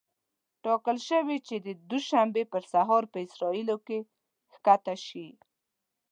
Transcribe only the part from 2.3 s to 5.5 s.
په سهار په اسرائیلو کې ښکته شي.